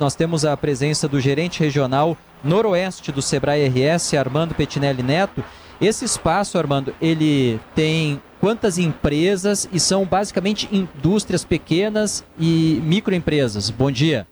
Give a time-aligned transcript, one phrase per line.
[0.00, 5.42] Nós temos a presença do gerente regional noroeste do Sebrae RS, Armando Petinelli Neto.
[5.80, 13.70] Esse espaço, Armando, ele tem quantas empresas e são basicamente indústrias pequenas e microempresas?
[13.70, 14.24] Bom dia.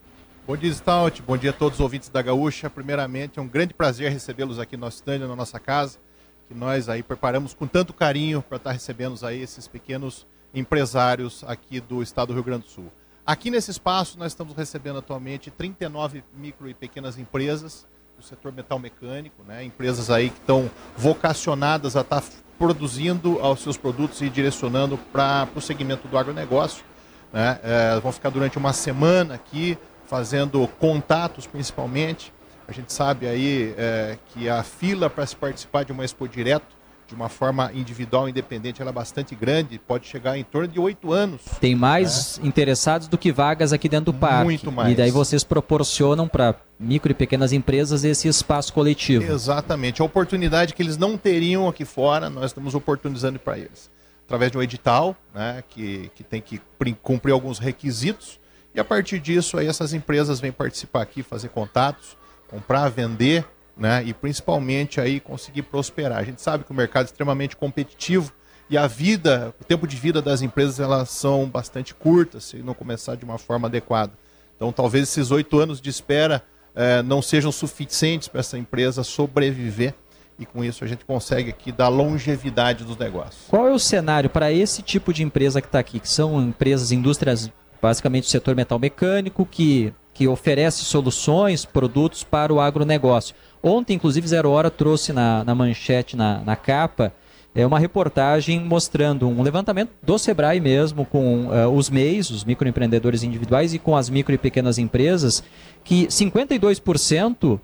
[0.46, 1.20] Bom dia, Stout.
[1.22, 2.70] Bom dia a todos os ouvintes da Gaúcha.
[2.70, 5.98] Primeiramente, é um grande prazer recebê-los aqui no nosso stand, na nossa casa,
[6.46, 11.80] que nós aí preparamos com tanto carinho para estar recebendo aí esses pequenos empresários aqui
[11.80, 12.92] do estado do Rio Grande do Sul.
[13.26, 17.84] Aqui nesse espaço nós estamos recebendo atualmente 39 micro e pequenas empresas
[18.16, 19.64] do setor metal mecânico, né?
[19.64, 22.22] empresas aí que estão vocacionadas a estar
[22.56, 26.84] produzindo os seus produtos e direcionando para o segmento do agronegócio.
[27.32, 27.58] Né?
[27.64, 32.32] É, vão ficar durante uma semana aqui fazendo contatos principalmente.
[32.68, 36.75] A gente sabe aí é, que a fila para se participar de uma Expo Direto
[37.06, 41.12] de uma forma individual, independente, ela é bastante grande, pode chegar em torno de oito
[41.12, 41.40] anos.
[41.60, 42.48] Tem mais né?
[42.48, 44.44] interessados do que vagas aqui dentro do parque.
[44.44, 44.92] Muito mais.
[44.92, 49.30] E daí vocês proporcionam para micro e pequenas empresas esse espaço coletivo.
[49.30, 50.02] Exatamente.
[50.02, 53.90] A oportunidade que eles não teriam aqui fora, nós estamos oportunizando para eles.
[54.24, 56.60] Através de um edital, né, que, que tem que
[57.02, 58.40] cumprir alguns requisitos,
[58.74, 62.16] e a partir disso aí essas empresas vêm participar aqui, fazer contatos,
[62.48, 63.44] comprar, vender,
[63.76, 64.02] né?
[64.04, 66.18] E principalmente aí conseguir prosperar.
[66.18, 68.32] A gente sabe que o mercado é extremamente competitivo
[68.68, 72.74] e a vida, o tempo de vida das empresas elas são bastante curtas se não
[72.74, 74.12] começar de uma forma adequada.
[74.56, 76.42] Então talvez esses oito anos de espera
[76.74, 79.94] eh, não sejam suficientes para essa empresa sobreviver
[80.38, 83.44] e com isso a gente consegue aqui dar longevidade dos negócios.
[83.48, 86.92] Qual é o cenário para esse tipo de empresa que está aqui, que são empresas,
[86.92, 93.34] indústrias, basicamente do setor metal mecânico, que, que oferece soluções, produtos para o agronegócio?
[93.68, 97.12] Ontem, inclusive, Zero Hora trouxe na, na manchete, na, na capa,
[97.52, 103.24] é uma reportagem mostrando um levantamento do Sebrae mesmo, com uh, os MEIs, os microempreendedores
[103.24, 105.42] individuais, e com as micro e pequenas empresas,
[105.82, 107.58] que 52%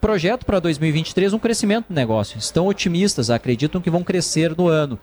[0.00, 2.38] projeto para 2023 um crescimento do negócio.
[2.38, 4.96] Estão otimistas, acreditam que vão crescer no ano.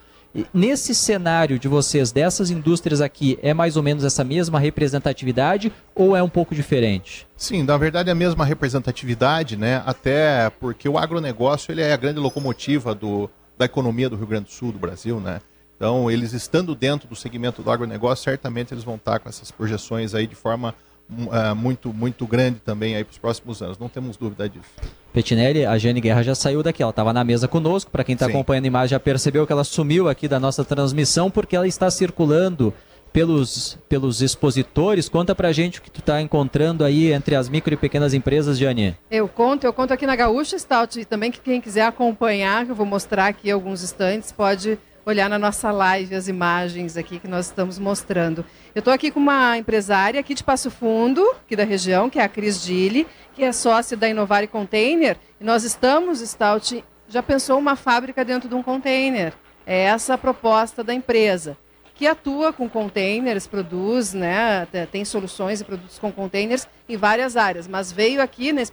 [0.54, 6.16] Nesse cenário de vocês, dessas indústrias aqui, é mais ou menos essa mesma representatividade ou
[6.16, 7.26] é um pouco diferente?
[7.38, 9.82] Sim, na verdade é a mesma representatividade, né?
[9.86, 14.46] Até porque o agronegócio ele é a grande locomotiva do, da economia do Rio Grande
[14.46, 15.40] do Sul, do Brasil, né?
[15.78, 20.14] Então, eles estando dentro do segmento do agronegócio, certamente eles vão estar com essas projeções
[20.14, 20.74] aí de forma
[21.10, 23.78] uh, muito, muito grande também aí para os próximos anos.
[23.78, 24.66] Não temos dúvida disso.
[25.14, 27.90] Petinelli, a Jane Guerra já saiu daqui, ela estava na mesa conosco.
[27.92, 31.32] Para quem está acompanhando a imagem já percebeu que ela sumiu aqui da nossa transmissão
[31.32, 32.74] porque ela está circulando
[33.16, 35.08] pelos, pelos expositores.
[35.08, 38.58] Conta pra gente o que tu está encontrando aí entre as micro e pequenas empresas,
[38.58, 38.98] Jane.
[39.10, 42.76] Eu conto, eu conto aqui na Gaúcha Stout e também que quem quiser acompanhar, eu
[42.76, 47.46] vou mostrar aqui alguns instantes, pode olhar na nossa live as imagens aqui que nós
[47.46, 48.44] estamos mostrando.
[48.74, 52.24] Eu estou aqui com uma empresária aqui de Passo Fundo, aqui da região, que é
[52.24, 55.18] a Cris Gilli, que é sócia da Inovare Container.
[55.40, 59.34] E nós estamos, Stout, já pensou uma fábrica dentro de um container.
[59.66, 61.58] É essa a proposta da empresa,
[61.94, 67.68] que atua com containers, produz, né, tem soluções e produtos com containers em várias áreas,
[67.68, 68.72] mas veio aqui nesse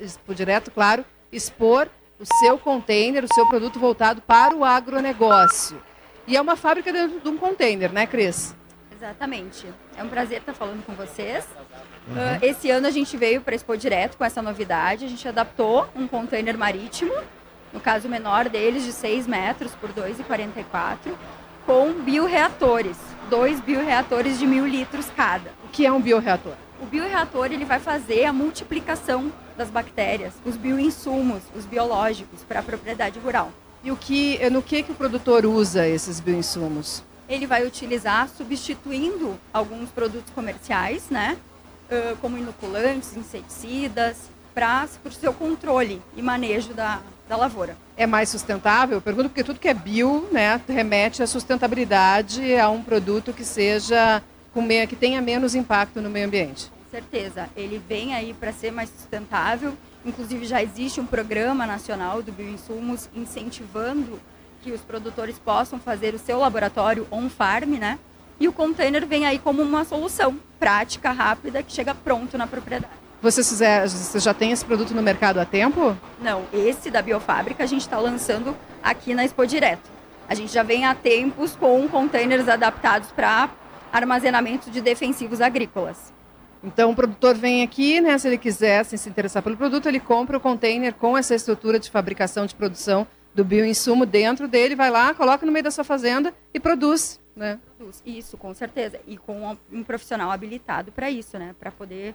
[0.00, 1.88] Expo Direto, claro, expor
[2.18, 5.80] o seu container, o seu produto voltado para o agronegócio.
[6.26, 8.54] E é uma fábrica dentro de um container, né, Cris?
[8.96, 9.66] Exatamente.
[9.96, 11.46] É um prazer estar falando com vocês.
[12.08, 12.14] Uhum.
[12.14, 15.04] Uh, esse ano a gente veio para expor direto com essa novidade.
[15.04, 17.12] A gente adaptou um container marítimo,
[17.72, 21.12] no caso menor deles, de 6 metros por 2,44,
[21.66, 22.96] com bioreatores.
[23.28, 25.50] Dois bioreatores de mil litros cada.
[25.64, 26.54] O que é um bioreator?
[26.80, 32.62] O bioreator ele vai fazer a multiplicação das bactérias, os bioinsumos, os biológicos para a
[32.62, 33.50] propriedade rural.
[33.82, 37.02] E o que, no que, que o produtor usa esses bioinsumos?
[37.28, 41.36] Ele vai utilizar substituindo alguns produtos comerciais, né?
[42.20, 44.16] como inoculantes, inseticidas,
[44.54, 47.76] para o seu controle e manejo da, da lavoura.
[47.96, 49.00] É mais sustentável?
[49.00, 54.22] Pergunto porque tudo que é bio né, remete à sustentabilidade, a um produto que seja
[54.88, 57.48] que tenha menos impacto no meio ambiente certeza.
[57.56, 59.74] Ele vem aí para ser mais sustentável.
[60.04, 64.20] Inclusive já existe um programa nacional do bioinsumos incentivando
[64.62, 67.98] que os produtores possam fazer o seu laboratório on-farm, né?
[68.38, 72.94] E o container vem aí como uma solução prática, rápida, que chega pronto na propriedade.
[73.20, 73.42] Você,
[74.20, 75.96] já tem esse produto no mercado há tempo?
[76.20, 79.90] Não, esse da Biofábrica a gente está lançando aqui na Expo Direto.
[80.28, 83.50] A gente já vem há tempos com containers adaptados para
[83.92, 86.13] armazenamento de defensivos agrícolas.
[86.64, 90.38] Então o produtor vem aqui, né, se ele quiser se interessar pelo produto, ele compra
[90.38, 95.12] o container com essa estrutura de fabricação, de produção do bioinsumo dentro dele, vai lá,
[95.12, 97.20] coloca no meio da sua fazenda e produz.
[97.36, 97.58] Né?
[98.06, 99.00] Isso, com certeza.
[99.06, 101.54] E com um profissional habilitado para isso, né?
[101.58, 102.14] Para poder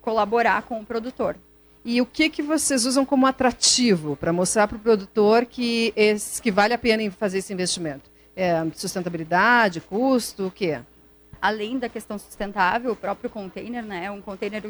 [0.00, 1.36] colaborar com o produtor.
[1.84, 6.42] E o que, que vocês usam como atrativo para mostrar para o produtor que, esse,
[6.42, 8.10] que vale a pena fazer esse investimento?
[8.34, 10.80] É, sustentabilidade, custo, o quê?
[11.40, 14.62] Além da questão sustentável, o próprio container, né, é um container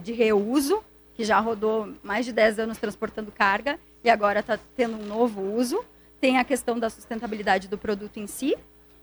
[0.00, 0.82] de reuso,
[1.14, 5.42] que já rodou mais de 10 anos transportando carga e agora está tendo um novo
[5.42, 5.84] uso.
[6.20, 8.56] Tem a questão da sustentabilidade do produto em si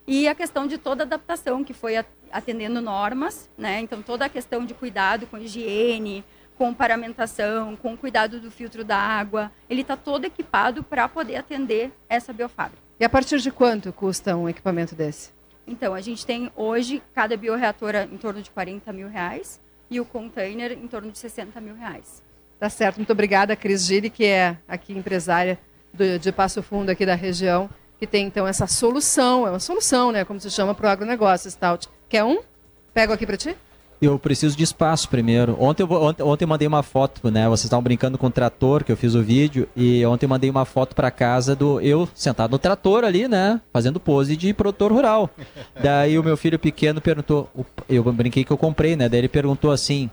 [0.07, 3.80] e a questão de toda adaptação que foi atendendo normas, né?
[3.81, 6.24] Então toda a questão de cuidado com higiene,
[6.57, 11.92] com paramentação, com cuidado do filtro da água, ele está todo equipado para poder atender
[12.10, 12.81] essa biofábrica.
[13.00, 15.31] E a partir de quanto custa um equipamento desse?
[15.69, 20.06] Então, a gente tem hoje cada bioreator em torno de 40 mil reais e o
[20.06, 22.24] container em torno de 60 mil reais.
[22.60, 25.60] Tá certo, muito obrigada, Cris Gili, que é aqui empresária
[25.94, 27.69] do, de Passo Fundo aqui da região,
[28.00, 31.50] que tem então essa solução, é uma solução, né, como se chama, para o agronegócio,
[31.50, 31.88] Stout.
[32.10, 32.42] Quer um?
[32.92, 33.56] Pego aqui para ti?
[34.01, 35.57] Eu preciso de espaço primeiro.
[35.60, 37.46] Ontem eu, ontem, ontem eu mandei uma foto, né?
[37.50, 40.50] Vocês estavam brincando com o trator, que eu fiz o vídeo, e ontem eu mandei
[40.50, 43.60] uma foto para casa do eu sentado no trator ali, né?
[43.74, 45.30] Fazendo pose de produtor rural.
[45.81, 47.50] Daí o meu filho pequeno perguntou,
[47.90, 49.10] eu brinquei que eu comprei, né?
[49.10, 50.10] Daí ele perguntou assim: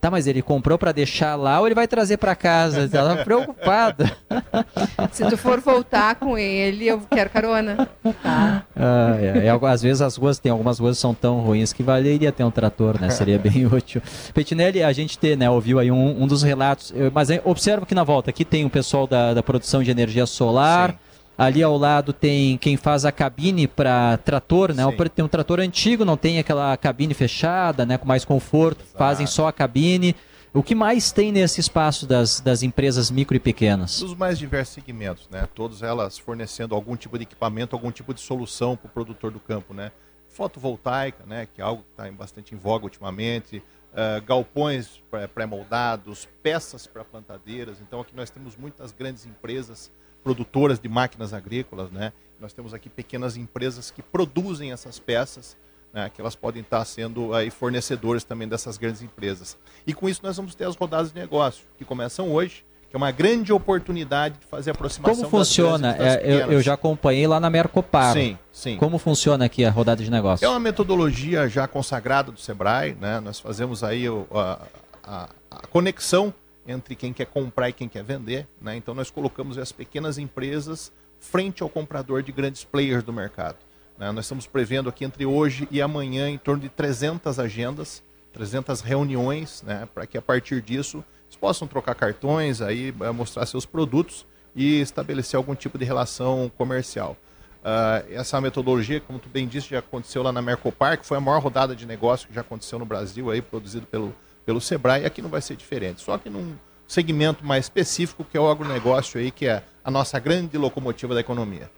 [0.00, 2.88] Tá, mas ele comprou para deixar lá ou ele vai trazer para casa?
[2.92, 4.16] Ela tá preocupada.
[5.10, 7.88] Se tu for voltar com ele, eu quero carona.
[8.22, 8.62] Tá?
[8.76, 12.30] Ah, é, é, às vezes as ruas tem algumas ruas são tão ruins que valeria
[12.30, 13.10] ter um trator, né?
[13.10, 14.00] Seria bem útil.
[14.32, 18.04] Petinelli, a gente ter, né, ouviu aí um, um dos relatos, mas observa que na
[18.04, 20.90] volta aqui tem o pessoal da, da produção de energia solar.
[20.90, 21.07] Sim
[21.38, 24.84] Ali ao lado tem quem faz a cabine para trator, né?
[24.84, 25.08] Sim.
[25.14, 27.96] Tem um trator antigo, não tem aquela cabine fechada, né?
[27.96, 28.98] Com mais conforto, Exato.
[28.98, 30.16] fazem só a cabine.
[30.52, 34.02] O que mais tem nesse espaço das, das empresas micro e pequenas?
[34.02, 35.46] Os mais diversos segmentos, né?
[35.54, 39.38] Todas elas fornecendo algum tipo de equipamento, algum tipo de solução para o produtor do
[39.38, 39.92] campo, né?
[40.26, 41.46] Fotovoltaica, né?
[41.54, 43.62] Que é algo que está bastante em voga ultimamente.
[43.92, 45.00] Uh, galpões
[45.32, 47.80] pré-moldados, peças para plantadeiras.
[47.80, 52.12] Então aqui nós temos muitas grandes empresas produtoras de máquinas agrícolas, né?
[52.40, 55.56] Nós temos aqui pequenas empresas que produzem essas peças,
[55.92, 56.10] né?
[56.12, 59.56] que elas podem estar sendo aí fornecedores também dessas grandes empresas.
[59.86, 62.96] E com isso nós vamos ter as rodadas de negócio, que começam hoje, que é
[62.96, 65.16] uma grande oportunidade de fazer aproximação.
[65.16, 65.96] Como funciona?
[65.98, 68.14] É, eu, eu, já acompanhei lá na Mercopar.
[68.14, 68.76] Sim, sim.
[68.76, 70.44] Como funciona aqui a rodada de negócio?
[70.44, 73.20] É uma metodologia já consagrada do Sebrae, né?
[73.20, 74.58] Nós fazemos aí a,
[75.04, 76.32] a, a conexão
[76.68, 78.46] entre quem quer comprar e quem quer vender.
[78.60, 78.76] Né?
[78.76, 83.56] Então nós colocamos as pequenas empresas frente ao comprador de grandes players do mercado.
[83.98, 84.12] Né?
[84.12, 88.02] Nós estamos prevendo aqui entre hoje e amanhã em torno de 300 agendas,
[88.34, 89.88] 300 reuniões, né?
[89.92, 94.80] para que a partir disso eles possam trocar cartões, aí eh, mostrar seus produtos e
[94.80, 97.16] estabelecer algum tipo de relação comercial.
[97.58, 101.20] Uh, essa metodologia, como tu bem disse, já aconteceu lá na Mercopar, que foi a
[101.20, 104.14] maior rodada de negócio que já aconteceu no Brasil, aí, produzido pelo
[104.48, 106.00] pelo Sebrae, aqui não vai ser diferente.
[106.00, 106.54] Só que num
[106.86, 111.20] segmento mais específico, que é o agronegócio aí, que é a nossa grande locomotiva da
[111.20, 111.70] economia.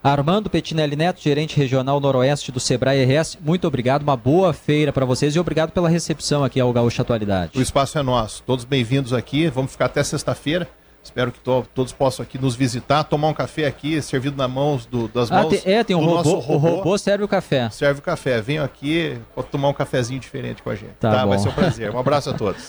[0.00, 5.04] Armando Petinelli Neto, gerente regional noroeste do Sebrae RS, muito obrigado, uma boa feira para
[5.04, 7.58] vocês e obrigado pela recepção aqui ao Gaúcho Atualidade.
[7.58, 10.68] O espaço é nosso, todos bem-vindos aqui, vamos ficar até sexta-feira.
[11.02, 14.84] Espero que to todos possam aqui nos visitar, tomar um café aqui, servido na mãos
[14.84, 15.48] do, das ah, mãos.
[15.48, 17.70] Tem, é, tem um robô, robô, O robô serve o café.
[17.70, 18.40] Serve o café.
[18.40, 20.92] Venham aqui para tomar um cafezinho diferente com a gente.
[21.00, 21.90] Tá, tá vai ser um prazer.
[21.90, 22.60] Um abraço a todos.